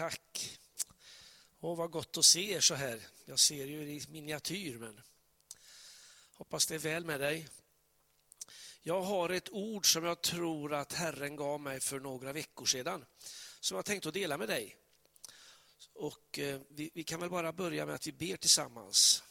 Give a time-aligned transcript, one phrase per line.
[0.00, 0.58] Tack.
[1.60, 3.00] Åh, vad gott att se er så här.
[3.24, 5.00] Jag ser ju i miniatyr, men
[6.32, 7.48] hoppas det är väl med dig.
[8.82, 13.04] Jag har ett ord som jag tror att Herren gav mig för några veckor sedan,
[13.60, 14.76] som jag tänkte att dela med dig.
[15.92, 19.22] Och eh, vi, vi kan väl bara börja med att vi ber tillsammans.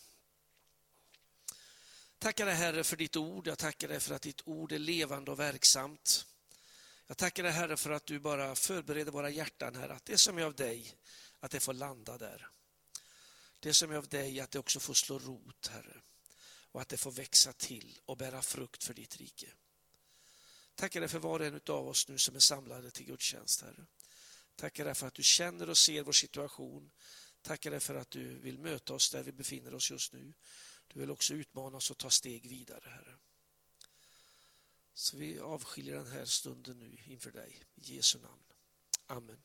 [2.20, 3.48] Tackar dig Herre för ditt ord.
[3.48, 6.26] Jag tackar dig för att ditt ord är levande och verksamt.
[7.10, 10.38] Jag tackar dig Herre för att du bara förbereder våra hjärtan här, att det som
[10.38, 10.96] är av dig,
[11.40, 12.48] att det får landa där.
[13.60, 16.02] Det som är av dig, att det också får slå rot, Herre.
[16.72, 19.48] Och att det får växa till och bära frukt för ditt rike.
[20.76, 23.86] Tackar dig för var och en av oss nu som är samlade till gudstjänst, Herre.
[24.56, 26.92] Tackar dig för att du känner och ser vår situation.
[27.42, 30.34] Tackar dig för att du vill möta oss där vi befinner oss just nu.
[30.88, 33.18] Du vill också utmana oss att ta steg vidare, Herre.
[35.00, 37.64] Så vi avskiljer den här stunden nu inför dig.
[37.76, 38.44] I Jesu namn.
[39.08, 39.38] Amen.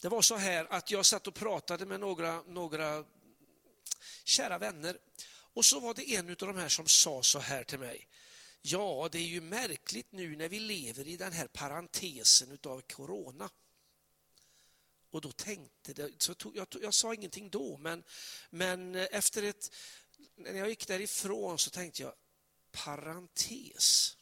[0.00, 3.04] Det var så här att jag satt och pratade med några, några
[4.24, 4.98] kära vänner
[5.30, 8.08] och så var det en av de här som sa så här till mig.
[8.62, 13.50] Ja, det är ju märkligt nu när vi lever i den här parentesen utav corona.
[15.10, 18.04] Och då tänkte det, så tog, jag, jag sa ingenting då, men,
[18.50, 19.74] men efter ett,
[20.36, 22.14] när jag gick därifrån så tänkte jag,
[22.84, 24.16] parentes.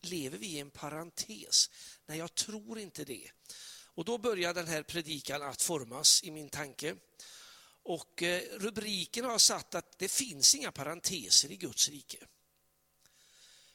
[0.00, 1.70] Lever vi i en parentes?
[2.06, 3.30] Nej, jag tror inte det.
[3.84, 6.96] Och då började den här predikan att formas i min tanke.
[7.82, 12.26] Och eh, rubriken har satt att det finns inga parenteser i Guds rike.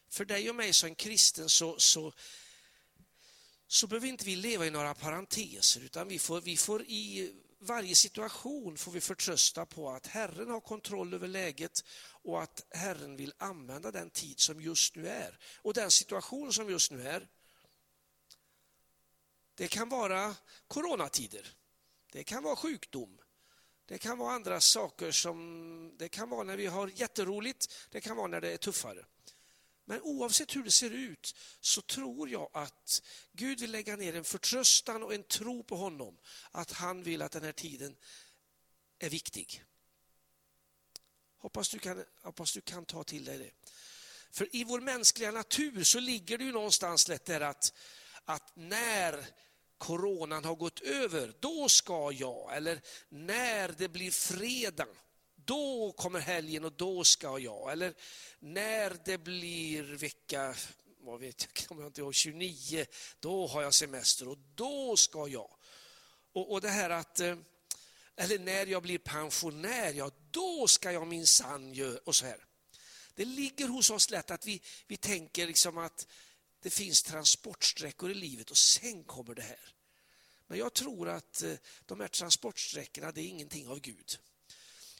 [0.09, 2.13] För dig och mig som kristen så, så,
[3.67, 7.33] så behöver inte vi leva i några parenteser utan vi får, vi får i
[7.65, 13.15] varje situation får vi förtrösta på att Herren har kontroll över läget och att Herren
[13.15, 15.39] vill använda den tid som just nu är.
[15.61, 17.27] Och den situation som just nu är,
[19.55, 20.35] det kan vara
[20.67, 21.55] coronatider,
[22.11, 23.17] det kan vara sjukdom,
[23.85, 28.17] det kan vara andra saker som, det kan vara när vi har jätteroligt, det kan
[28.17, 29.05] vara när det är tuffare.
[29.85, 33.01] Men oavsett hur det ser ut så tror jag att
[33.31, 36.17] Gud vill lägga ner en förtröstan och en tro på honom.
[36.51, 37.95] Att han vill att den här tiden
[38.99, 39.63] är viktig.
[41.37, 43.51] Hoppas du kan, hoppas du kan ta till dig det.
[44.31, 47.73] För i vår mänskliga natur så ligger det ju någonstans lätt där att,
[48.25, 49.25] att när
[49.77, 54.87] coronan har gått över, då ska jag, eller när det blir fredag,
[55.45, 57.71] då kommer helgen och då ska jag.
[57.71, 57.93] Eller
[58.39, 60.55] när det blir vecka
[61.05, 62.85] vad vet jag, kommer jag inte ihåg, 29,
[63.19, 65.49] då har jag semester och då ska jag.
[66.33, 67.37] Och, och det här att, eh,
[68.15, 72.45] eller när jag blir pensionär, ja då ska jag minsann göra, och så här.
[73.15, 76.07] Det ligger hos oss lätt att vi, vi tänker liksom att
[76.61, 79.73] det finns transportsträckor i livet och sen kommer det här.
[80.47, 81.53] Men jag tror att eh,
[81.85, 84.17] de här transportsträckorna, det är ingenting av Gud.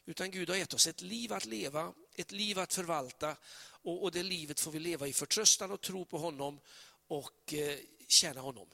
[0.06, 3.38] Utan Gud har gett oss ett liv att leva, ett liv att förvalta
[3.86, 6.60] och, och det livet får vi leva i förtröstan och tro på honom
[7.08, 8.68] och eh, tjäna honom.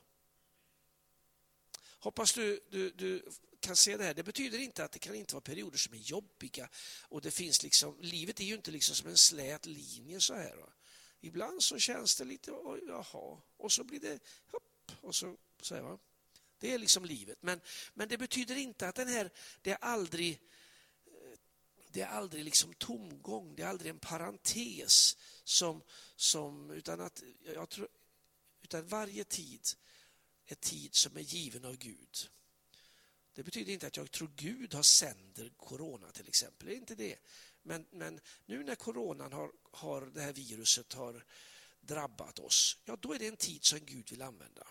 [2.00, 3.26] Hoppas du, du, du
[3.60, 4.14] kan se det här.
[4.14, 6.70] Det betyder inte att det kan inte vara perioder som är jobbiga.
[7.02, 10.56] Och det finns liksom, livet är ju inte liksom som en slät linje så här.
[10.56, 10.74] Va?
[11.22, 14.20] Ibland så känns det lite, oh, jaha, och så blir det
[14.52, 16.00] hopp, och så, så här, va?
[16.60, 17.38] Det är liksom livet.
[17.42, 17.62] Men,
[17.94, 19.30] men det betyder inte att den här,
[19.62, 20.42] det är aldrig
[21.92, 25.18] det är aldrig liksom tomgång, det är aldrig en parentes.
[25.44, 25.84] Som,
[26.16, 27.24] som, utan, att,
[27.56, 27.88] jag tror,
[28.62, 29.68] utan varje tid
[30.46, 32.30] är tid som är given av Gud.
[33.34, 36.96] Det betyder inte att jag tror Gud har sänder corona till exempel, det är inte
[36.96, 37.18] det.
[37.64, 41.26] Men, men nu när coronan har, har, det här viruset har
[41.82, 44.68] drabbat oss, ja då är det en tid som Gud vill använda.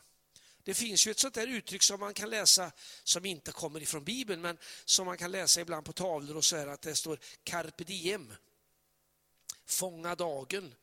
[0.70, 2.72] Det finns ju ett sånt där uttryck som man kan läsa
[3.04, 6.56] som inte kommer ifrån Bibeln men som man kan läsa ibland på tavlor och så
[6.56, 8.32] här att det står carpe diem.
[9.66, 10.74] Fånga dagen.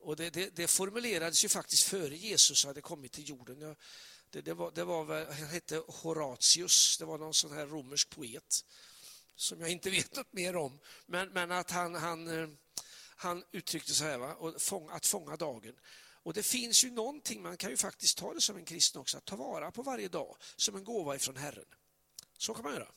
[0.00, 3.76] Och det, det, det formulerades ju faktiskt före Jesus hade kommit till jorden.
[4.30, 8.64] Det, det, var, det var, han hette Horatius, det var någon sån här romersk poet
[9.36, 10.78] som jag inte vet något mer om.
[11.06, 12.48] Men, men att han, han, eh,
[13.16, 14.36] han uttryckte så här, va?
[14.90, 15.74] att fånga dagen.
[16.22, 19.18] Och det finns ju någonting, man kan ju faktiskt ta det som en kristen också,
[19.18, 21.66] att ta vara på varje dag som en gåva ifrån Herren.
[22.38, 22.92] Så kan man göra.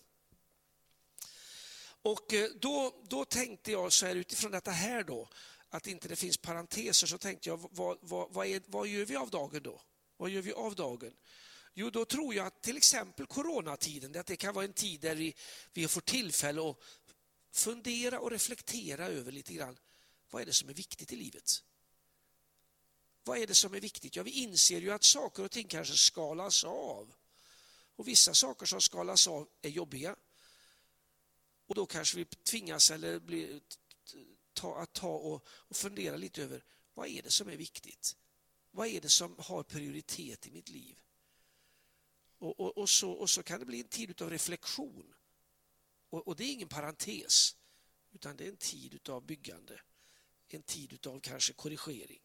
[2.02, 5.30] Och eh, då, då tänkte jag så här utifrån detta här då,
[5.70, 9.16] att inte det finns parenteser, så tänkte jag vad, vad, vad, är, vad gör vi
[9.16, 9.82] av dagen då?
[10.18, 11.14] Vad gör vi av dagen?
[11.74, 15.16] Jo, då tror jag att till exempel coronatiden, att det kan vara en tid där
[15.16, 15.36] vi,
[15.74, 16.78] vi får tillfälle att
[17.52, 19.78] fundera och reflektera över lite grann,
[20.30, 21.64] vad är det som är viktigt i livet?
[23.24, 24.16] Vad är det som är viktigt?
[24.16, 27.14] Ja, vi inser ju att saker och ting kanske skalas av.
[27.96, 30.16] Och vissa saker som skalas av är jobbiga.
[31.66, 33.62] Och då kanske vi tvingas eller blir,
[34.54, 38.18] ta, att ta och, och fundera lite över vad är det som är viktigt?
[38.72, 41.00] Vad är det som har prioritet i mitt liv?
[42.38, 45.14] Och, och, och så, och så kan det bli en tid av reflektion.
[46.10, 47.56] Och, och, det är ingen parentes,
[48.12, 49.82] utan det är en tid av byggande.
[50.48, 52.22] En tid av kanske korrigering.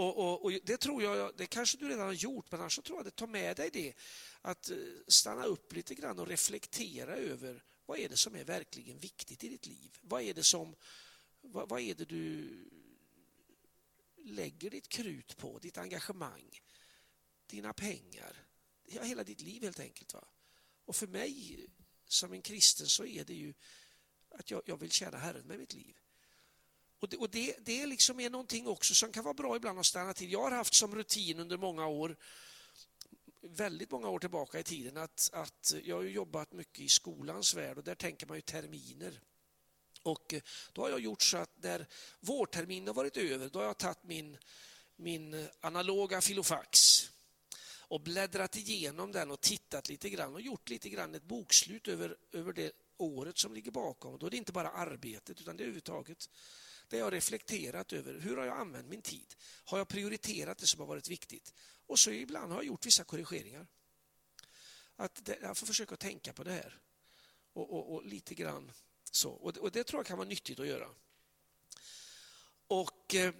[0.00, 3.16] Och, Det tror jag, det kanske du redan har gjort, men annars tror jag att
[3.16, 3.94] ta med dig det.
[4.40, 4.76] Att eh,
[5.08, 9.48] stanna upp lite grann och reflektera över vad är det som är verkligen viktigt i
[9.48, 9.98] ditt liv?
[10.00, 10.76] Vad är det som,
[11.40, 12.48] vad, vad är det du
[14.16, 16.60] lägger ditt krut på, ditt engagemang,
[17.46, 18.46] dina pengar,
[18.84, 20.14] ja, hela ditt liv helt enkelt.
[20.14, 20.24] Va?
[20.84, 21.66] Och för mig
[22.04, 23.54] som en kristen så är det ju
[24.30, 25.96] att jag, jag vill tjäna Herren med mitt liv.
[27.00, 29.86] Och det, och det, det liksom är någonting också som kan vara bra ibland att
[29.86, 30.32] stanna till.
[30.32, 32.16] Jag har haft som rutin under många år,
[33.40, 37.78] väldigt många år tillbaka i tiden, att, att jag har jobbat mycket i skolans värld
[37.78, 39.20] och där tänker man ju terminer.
[40.02, 40.40] Och eh,
[40.72, 41.86] då har jag gjort så att när
[42.20, 44.38] vårterminen har varit över, då har jag tagit min,
[44.96, 47.04] min analoga filofax
[47.88, 52.16] och bläddrat igenom den och tittat lite grann och gjort lite grann ett bokslut över,
[52.32, 54.18] över det året som ligger bakom.
[54.18, 56.28] Då är det inte bara arbetet utan det är överhuvudtaget
[56.88, 59.34] där jag reflekterat över hur har jag använt min tid?
[59.64, 61.54] Har jag prioriterat det som har varit viktigt?
[61.86, 63.66] Och så ibland har jag gjort vissa korrigeringar.
[64.96, 66.80] Att det, jag får försöka tänka på det här
[67.52, 68.72] och, och, och lite grann
[69.10, 69.30] så.
[69.30, 70.88] Och det, och det, tror jag kan vara nyttigt att göra.
[72.66, 73.34] Och eh,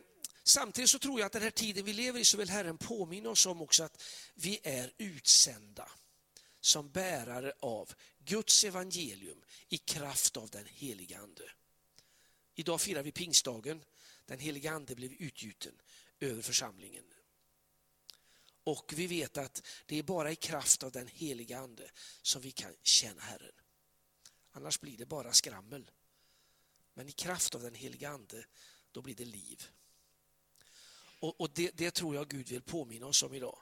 [0.49, 3.31] Samtidigt så tror jag att den här tiden vi lever i så vill Herren påminna
[3.31, 4.03] oss om också att
[4.35, 5.91] vi är utsända
[6.61, 11.51] som bärare av Guds evangelium i kraft av den heliga Ande.
[12.59, 13.85] Idag firar vi pingstdagen.
[14.27, 15.81] Den heliga Ande blev utgjuten
[16.21, 17.05] över församlingen.
[18.65, 21.91] Och vi vet att det är bara i kraft av den heliga Ande
[22.23, 23.53] som vi kan tjäna Herren.
[24.51, 25.91] Annars blir det bara skrammel.
[26.95, 28.47] Men i kraft av den heliga Ande,
[28.93, 29.69] då blir det liv.
[31.21, 33.59] Och, och det, det, tror jag Gud vill påminna oss om idag.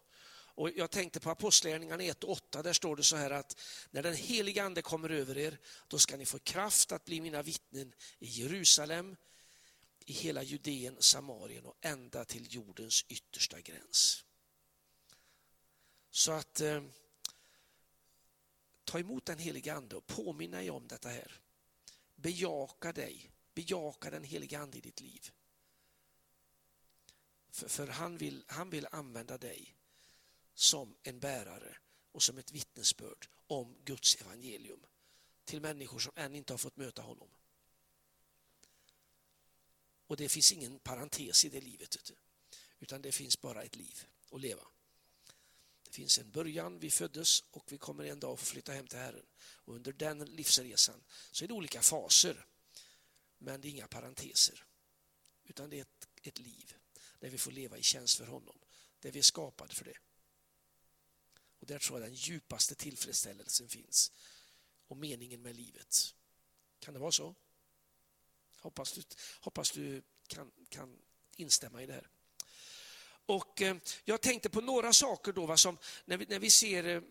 [0.57, 3.61] Och jag tänkte på Apostlagärningarna 1 och 8, där står det så här att
[3.91, 5.59] när den heliga Ande kommer över er,
[5.89, 9.17] då ska ni få kraft att bli mina vittnen i Jerusalem,
[10.07, 14.25] i hela Judeen, Samarien och ända till jordens yttersta gräns.
[16.11, 16.83] Så att eh,
[18.85, 21.41] ta emot den heliga Ande och påminna er om detta här.
[22.15, 25.31] Bejaka dig, bejaka den heliga Ande i ditt liv.
[27.51, 29.77] För, för han, vill, han vill använda dig
[30.57, 31.77] som en bärare
[32.13, 34.87] och som ett vittnesbörd om Guds evangelium
[35.45, 37.29] till människor som än inte har fått möta honom.
[40.07, 41.97] Och det finns ingen parentes i det livet,
[42.79, 44.67] utan det finns bara ett liv att leva.
[45.83, 48.87] Det finns en början, vi föddes och vi kommer en dag att få flytta hem
[48.87, 49.27] till Herren.
[49.39, 52.47] Och under den livsresan så är det olika faser,
[53.39, 54.65] men det är inga parenteser,
[55.45, 56.75] utan det är ett, ett liv
[57.19, 58.59] där vi får leva i tjänst för honom,
[59.01, 59.99] där vi är skapade för det.
[61.61, 64.13] Och där tror jag den djupaste tillfredsställelsen finns
[64.89, 66.15] och meningen med livet.
[66.81, 67.35] Kan det vara så?
[68.61, 69.03] Hoppas du,
[69.41, 70.99] hoppas du kan, kan
[71.37, 72.09] instämma i det här.
[73.27, 76.85] Och eh, Jag tänkte på några saker då, va, som när vi, när vi ser
[76.85, 77.03] eh,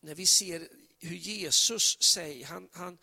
[0.00, 2.98] när vi ser hur Jesus säger, han, han,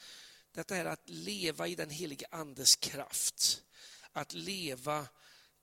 [0.51, 3.63] detta är att leva i den helige Andes kraft.
[4.11, 5.07] Att leva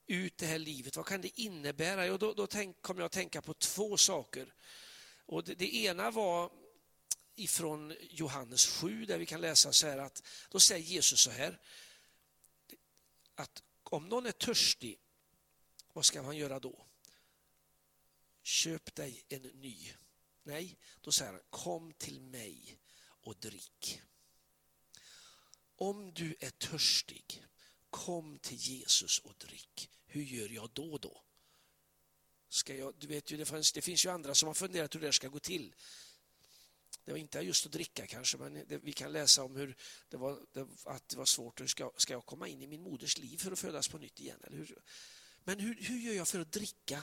[0.06, 0.96] ut det här livet.
[0.96, 2.12] Vad kan det innebära?
[2.12, 4.54] Och då, då tänk, kom jag att tänka på två saker.
[5.26, 6.50] Och det, det, ena var
[7.34, 11.60] ifrån Johannes 7 där vi kan läsa så här att då säger Jesus så här
[13.34, 14.98] att om någon är törstig,
[15.92, 16.86] vad ska man göra då?
[18.42, 19.92] Köp dig en ny.
[20.42, 24.00] Nej, då säger han kom till mig och drick.
[25.76, 27.44] Om du är törstig,
[27.94, 29.90] kom till Jesus och drick.
[30.06, 31.22] Hur gör jag då då?
[32.48, 35.00] Ska jag, du vet ju, det, finns, det finns ju andra som har funderat hur
[35.00, 35.74] det ska gå till.
[37.04, 39.76] Det var inte just att dricka kanske, men det, vi kan läsa om hur
[40.08, 41.60] det var, det, att det var svårt.
[41.60, 44.20] Hur ska, ska jag komma in i min moders liv för att födas på nytt
[44.20, 44.40] igen?
[44.44, 44.82] Eller hur?
[45.44, 47.02] Men hur, hur gör jag för att dricka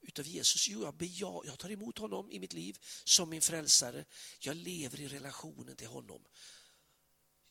[0.00, 0.68] utav Jesus?
[0.68, 4.04] Jo, jag, beja, jag tar emot honom i mitt liv som min frälsare.
[4.40, 6.24] Jag lever i relationen till honom.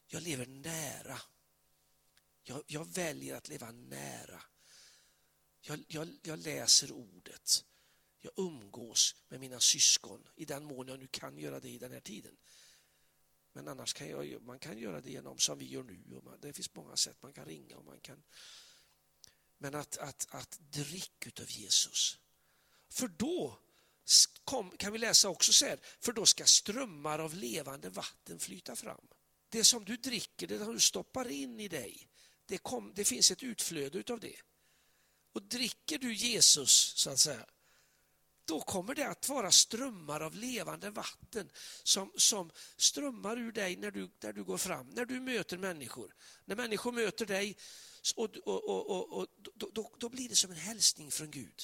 [0.07, 1.21] Jag lever nära.
[2.43, 4.41] Jag, jag väljer att leva nära.
[5.61, 7.65] Jag, jag, jag läser ordet.
[8.21, 11.91] Jag umgås med mina syskon i den mån jag nu kan göra det i den
[11.91, 12.37] här tiden.
[13.53, 16.15] Men annars kan jag, man kan göra det genom som vi gör nu.
[16.15, 18.23] Och man, det finns många sätt man kan ringa och man kan
[19.63, 22.19] men att, att, att dricka utav Jesus.
[22.89, 23.59] För då
[24.43, 28.75] kom, kan vi läsa också så här, för då ska strömmar av levande vatten flyta
[28.75, 29.07] fram.
[29.49, 32.07] Det som du dricker, det som du stoppar in i dig,
[32.53, 34.35] det, kom, det finns ett utflöde utav det.
[35.33, 37.45] Och dricker du Jesus, så att säga,
[38.45, 41.49] då kommer det att vara strömmar av levande vatten
[41.83, 46.15] som, som strömmar ur dig när du, när du går fram, när du möter människor.
[46.45, 47.57] När människor möter dig,
[48.15, 51.63] och, och, och, och då, då, då, blir det som en hälsning från Gud.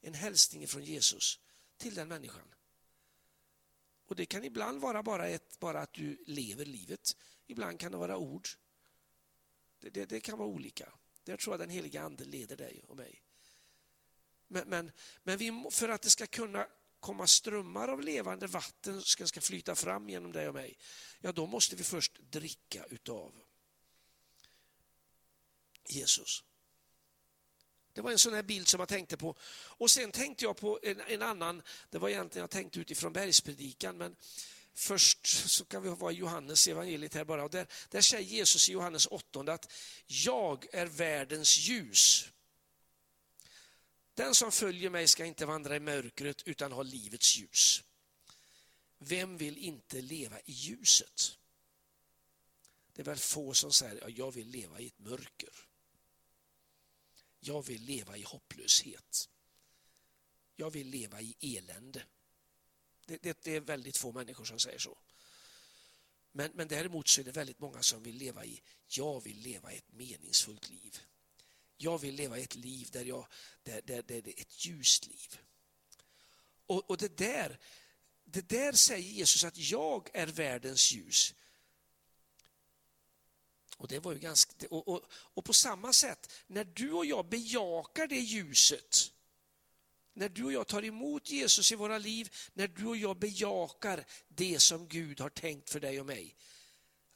[0.00, 1.38] En hälsning från Jesus
[1.78, 2.54] till den människan.
[4.06, 7.16] Och Det kan ibland vara bara, ett, bara att du lever livet.
[7.46, 8.48] Ibland kan det vara ord.
[9.80, 10.92] Det, det, det kan vara olika.
[11.24, 13.22] Där tror jag den heliga Ande leder dig och mig.
[14.48, 16.66] Men, men, men vi, för att det ska kunna
[17.00, 20.78] komma strömmar av levande vatten som ska flyta fram genom dig och mig,
[21.20, 23.32] ja då måste vi först dricka utav
[25.88, 26.44] Jesus.
[27.92, 29.36] Det var en sån här bild som jag tänkte på.
[29.52, 33.96] Och sen tänkte jag på en, en annan, det var egentligen jag tänkte utifrån bergspredikan,
[33.96, 34.16] men
[34.74, 37.44] först så kan vi vara Johannes evangeliet här bara.
[37.44, 39.72] Och där, där säger Jesus i Johannes 8 att
[40.06, 42.28] jag är världens ljus.
[44.14, 47.82] Den som följer mig ska inte vandra i mörkret utan ha livets ljus.
[48.98, 51.38] Vem vill inte leva i ljuset?
[52.92, 55.54] Det är väl få som säger att jag vill leva i ett mörker.
[57.40, 59.28] Jag vill leva i hopplöshet.
[60.56, 62.02] Jag vill leva i elände.
[63.06, 64.98] Det, det, det är väldigt få människor som säger så.
[66.32, 69.72] Men, men däremot så är det väldigt många som vill leva i, jag vill leva
[69.72, 71.00] ett meningsfullt liv.
[71.76, 73.26] Jag vill leva ett liv där, jag,
[73.62, 75.38] där, där, där det är ett ljust liv.
[76.66, 77.58] Och, och det, där,
[78.24, 81.34] det där säger Jesus att jag är världens ljus.
[83.76, 87.28] Och, det var ju ganska, och, och, och på samma sätt, när du och jag
[87.28, 89.12] bejakar det ljuset,
[90.20, 94.04] när du och jag tar emot Jesus i våra liv, när du och jag bejakar
[94.28, 96.36] det som Gud har tänkt för dig och mig,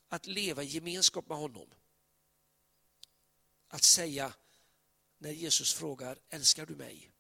[0.08, 1.74] att leva i gemenskap med honom.
[3.68, 4.34] Att säga,
[5.18, 7.10] när Jesus frågar, älskar du mig?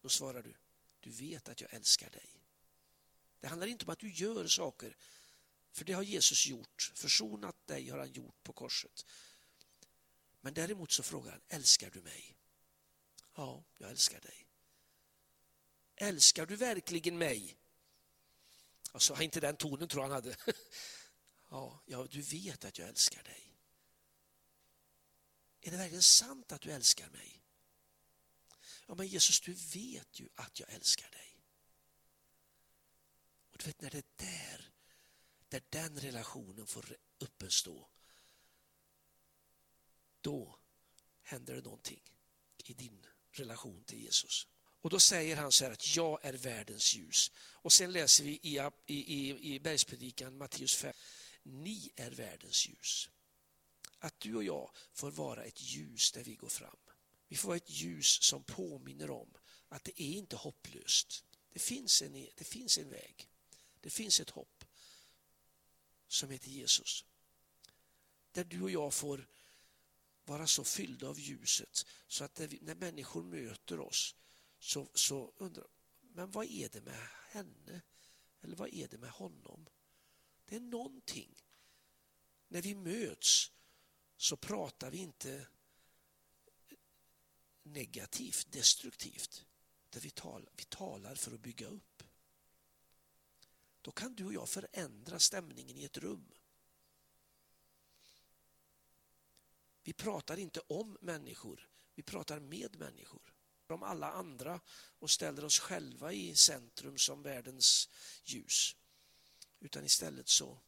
[0.00, 0.54] Då svarar du,
[1.00, 2.40] du vet att jag älskar dig.
[3.40, 4.96] Det handlar inte om att du gör saker
[5.72, 6.92] för det har Jesus gjort.
[6.94, 9.06] Försonat dig har han gjort på korset.
[10.40, 12.36] Men däremot så frågar han, älskar du mig?
[13.34, 14.43] Ja, jag älskar dig.
[15.96, 17.56] Älskar du verkligen mig?
[18.92, 20.36] Alltså, inte den tonen tror han hade.
[21.48, 23.56] Ja, ja, du vet att jag älskar dig.
[25.60, 27.42] Är det verkligen sant att du älskar mig?
[28.86, 31.40] Ja, men Jesus, du vet ju att jag älskar dig.
[33.50, 34.74] Och du vet när det där
[35.48, 37.88] där den relationen får uppstå,
[40.20, 40.58] då
[41.22, 42.02] händer det någonting
[42.64, 44.48] i din relation till Jesus.
[44.84, 47.32] Och då säger han så här att jag är världens ljus.
[47.38, 50.94] Och sen läser vi i, i, i bergspredikan Matteus 5.
[51.42, 53.10] Ni är världens ljus.
[53.98, 56.76] Att du och jag får vara ett ljus där vi går fram.
[57.28, 59.34] Vi får vara ett ljus som påminner om
[59.68, 61.24] att det är inte hopplöst.
[61.52, 63.28] Det finns en, det finns en väg.
[63.80, 64.64] Det finns ett hopp
[66.08, 67.04] som heter Jesus.
[68.32, 69.28] Där du och jag får
[70.24, 74.14] vara så fyllda av ljuset så att vi, när människor möter oss
[74.64, 75.66] så, så undrar
[76.00, 77.82] men vad är det med henne?
[78.40, 79.68] Eller vad är det med honom?
[80.44, 81.44] Det är någonting.
[82.48, 83.52] När vi möts
[84.16, 85.46] så pratar vi inte
[87.62, 89.46] negativt, destruktivt.
[89.90, 92.02] Där vi, talar, vi talar för att bygga upp.
[93.80, 96.34] Då kan du och jag förändra stämningen i ett rum.
[99.82, 103.33] Vi pratar inte om människor, vi pratar med människor.
[103.66, 104.60] Om alla andra
[104.98, 107.88] och ställer oss själva i centrum som världens
[108.24, 108.76] ljus.
[109.60, 110.58] Utan istället så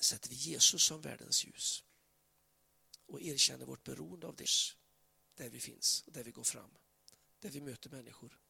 [0.00, 1.84] sätter vi Jesus som världens ljus
[3.06, 4.48] och erkänner vårt beroende av det
[5.34, 6.70] där vi finns, där vi går fram,
[7.38, 8.40] där vi möter människor.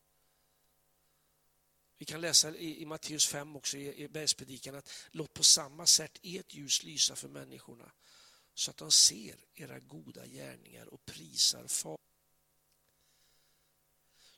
[1.99, 5.87] Vi kan läsa i, i Matteus 5 också i, i bergspredikan att låt på samma
[5.87, 7.93] sätt ert ljus lysa för människorna
[8.55, 12.00] så att de ser era goda gärningar och prisar far.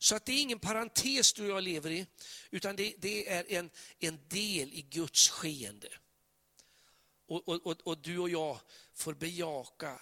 [0.03, 2.07] Så att det är ingen parentes du och jag lever i,
[2.51, 5.89] utan det, det är en, en del i Guds skeende.
[7.27, 8.61] Och, och, och, du och jag
[8.95, 10.01] får bejaka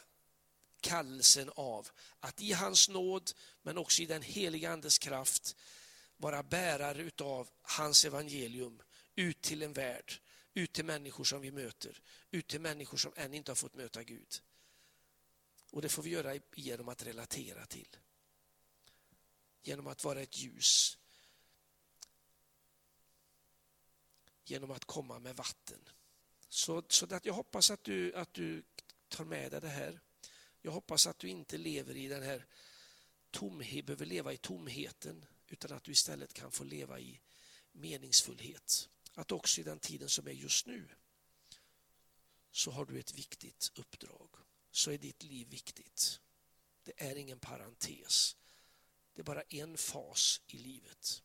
[0.81, 1.89] kallelsen av
[2.21, 3.31] att i hans nåd,
[3.63, 5.57] men också i den heliga Andes kraft,
[6.17, 8.83] vara bärare utav hans evangelium
[9.17, 10.13] ut till en värld,
[10.55, 14.03] ut till människor som vi möter, ut till människor som än inte har fått möta
[14.03, 14.43] Gud.
[15.71, 17.97] Och det får vi göra genom att relatera till.
[19.63, 20.99] Genom att vara ett ljus.
[24.45, 25.89] Genom att komma med vatten.
[26.49, 28.63] Så, så att jag hoppas att du, att du
[29.09, 30.01] tar med dig det här.
[30.63, 32.47] Jag hoppas att du inte lever i den här
[33.31, 37.21] tomhet, behöver leva i tomheten utan att du istället kan få leva i
[37.73, 38.89] meningsfullhet.
[39.15, 40.89] Att också i den tiden som är just nu
[42.51, 44.29] så har du ett viktigt uppdrag.
[44.71, 46.21] Så är ditt liv viktigt.
[46.83, 48.37] Det är ingen parentes.
[49.15, 51.23] Det är bara en fas i livet.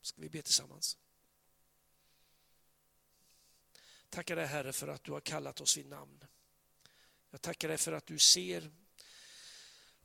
[0.00, 0.98] Ska vi be tillsammans?
[4.08, 6.24] Tackar dig Herre för att du har kallat oss vid namn.
[7.30, 8.70] Jag tackar dig för att du ser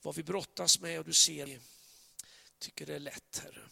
[0.02, 1.60] vad vi brottas med och du ser,
[2.60, 3.70] tycker det är lätt Herre.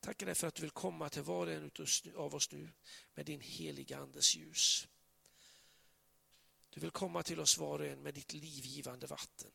[0.00, 1.70] Tackar dig för att du vill komma till var och en
[2.16, 2.72] av oss nu
[3.14, 4.88] med din heliga Andes ljus.
[6.74, 9.50] Du vill komma till oss var och en med ditt livgivande vatten.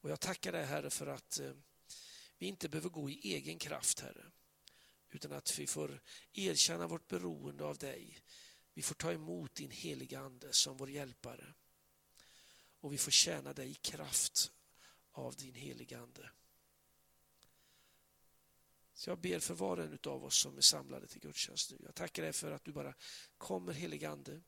[0.00, 1.52] Och jag tackar dig Herre för att eh,
[2.38, 4.30] vi inte behöver gå i egen kraft Herre.
[5.10, 6.02] Utan att vi får
[6.32, 8.18] erkänna vårt beroende av dig.
[8.74, 11.54] Vi får ta emot din heliga Ande som vår hjälpare.
[12.80, 14.52] Och vi får tjäna dig i kraft
[15.12, 16.30] av din heliga Ande.
[18.94, 21.78] Så jag ber för var och en av oss som är samlade till gudstjänst nu.
[21.84, 22.94] Jag tackar dig för att du bara
[23.38, 24.32] kommer heligande.
[24.32, 24.42] Ande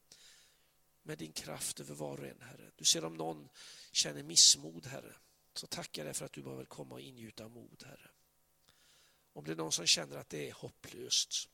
[1.05, 2.71] med din kraft över var och en, Herre.
[2.77, 3.49] Du ser om någon
[3.93, 5.17] känner missmod, Herre,
[5.55, 8.11] så tackar jag dig för att du bara vill komma och ingjuta mod, Herre.
[9.33, 11.51] Om det är någon som känner att det är hopplöst,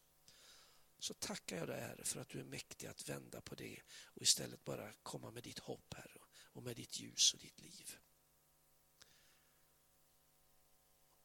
[0.99, 4.23] så tackar jag dig, Herre, för att du är mäktig att vända på det och
[4.23, 7.99] istället bara komma med ditt hopp, Herre, och med ditt ljus och ditt liv.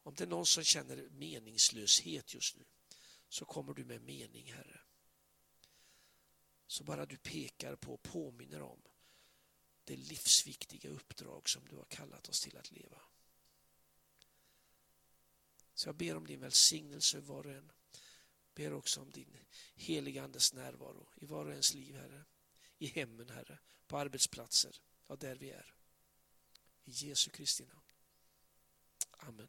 [0.03, 2.65] Om det är någon som känner meningslöshet just nu
[3.29, 4.84] så kommer du med mening, Herre.
[6.67, 8.81] Så bara du pekar på och påminner om
[9.83, 13.01] det livsviktiga uppdrag som du har kallat oss till att leva.
[15.73, 17.71] Så jag ber om din välsignelse var och en.
[18.53, 19.37] Ber också om din
[19.75, 22.25] heliga Andes närvaro i var och ens liv, Herre.
[22.77, 23.59] I hemmen, Herre.
[23.87, 25.75] På arbetsplatser, ja, där vi är.
[26.83, 27.91] I Jesu Kristi namn.
[29.11, 29.47] Amen.